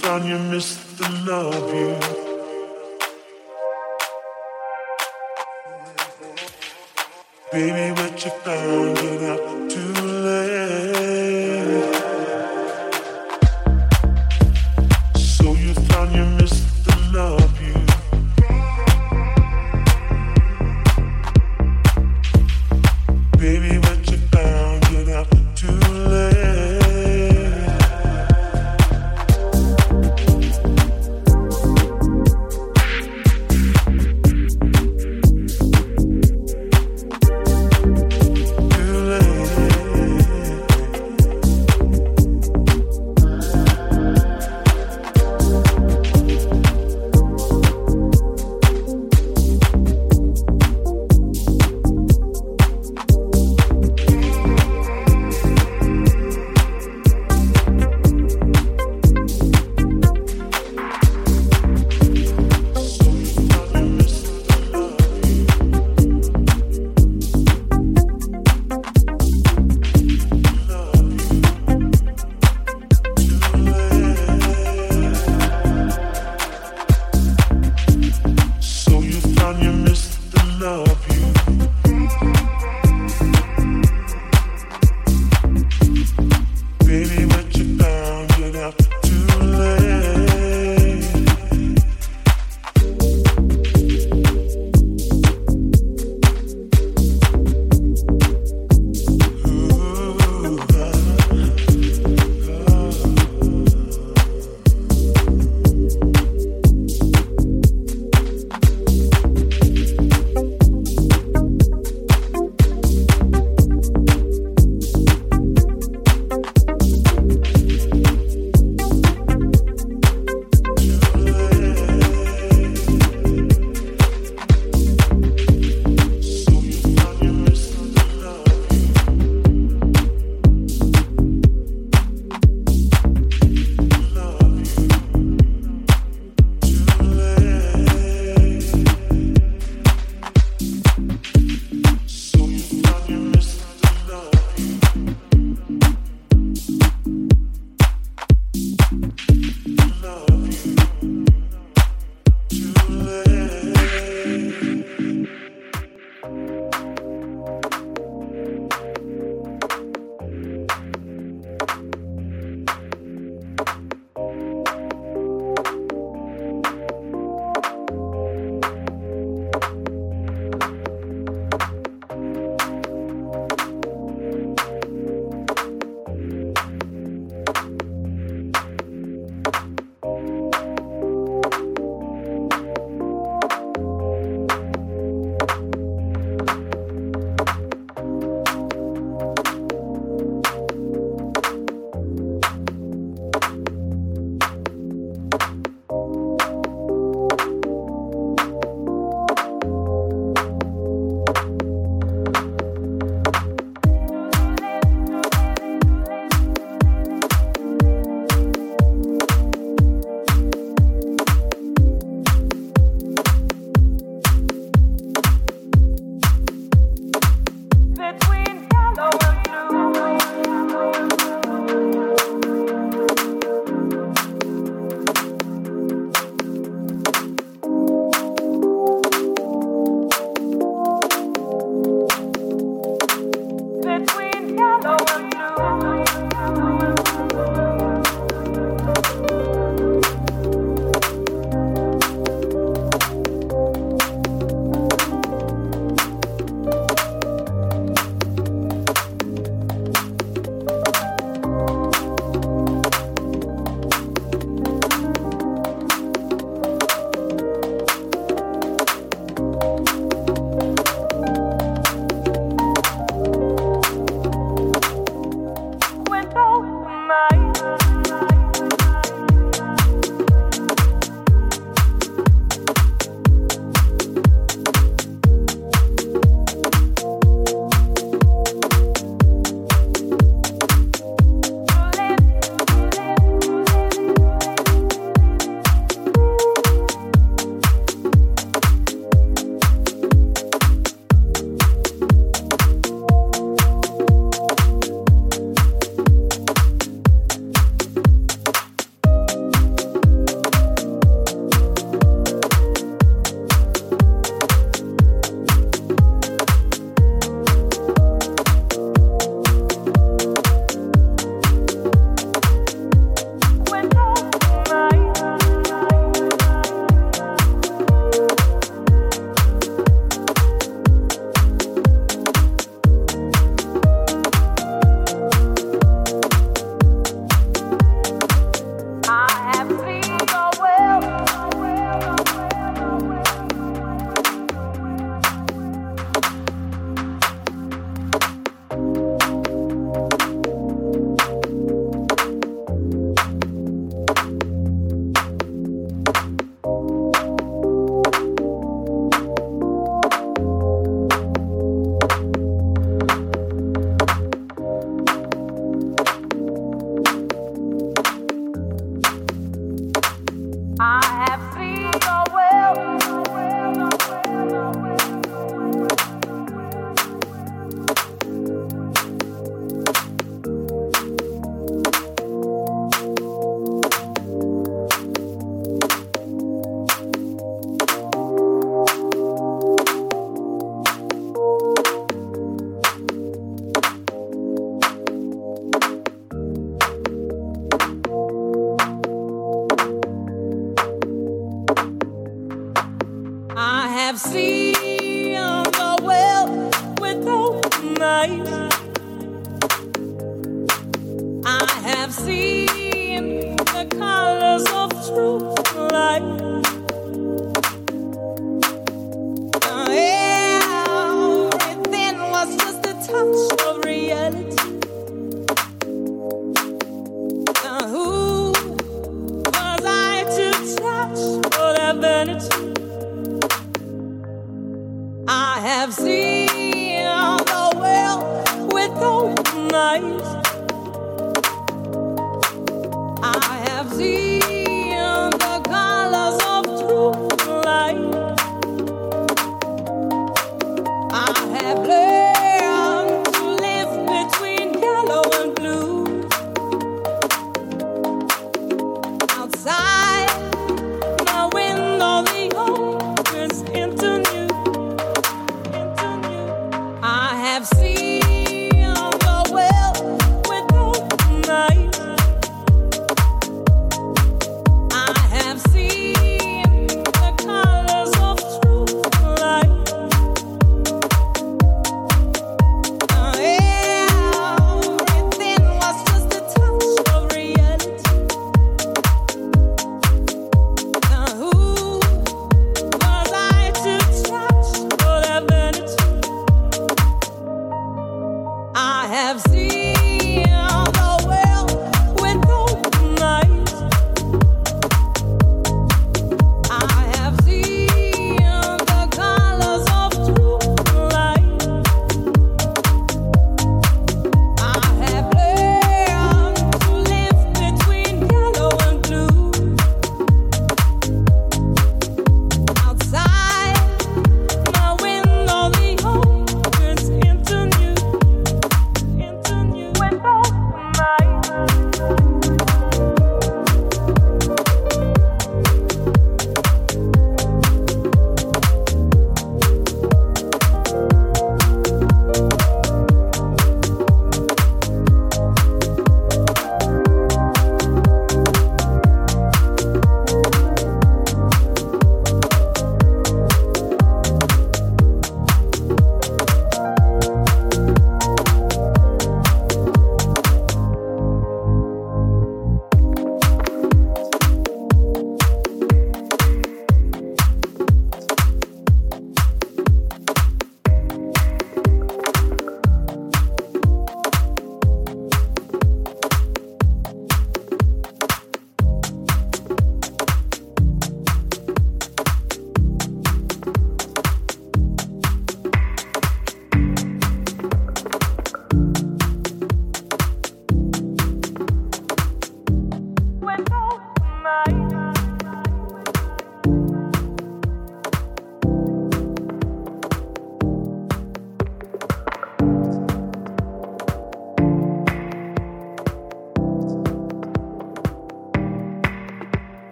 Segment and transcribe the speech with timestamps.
[0.00, 1.92] found you missed the love you.
[7.52, 8.89] Baby, what you found?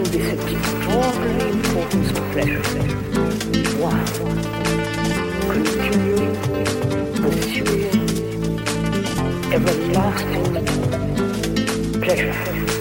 [0.00, 2.62] this extraordinary importance of pleasure.
[3.78, 4.04] Why?
[5.52, 6.34] Continuing,
[7.20, 8.00] pursuing,
[9.52, 10.48] everlasting
[12.00, 12.71] pleasure.